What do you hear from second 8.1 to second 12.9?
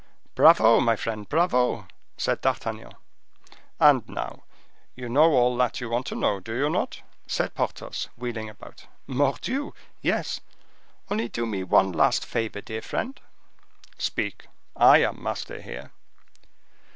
wheeling about. "Mordioux! yes, only do me one last favor, dear